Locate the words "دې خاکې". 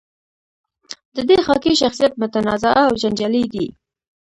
1.29-1.73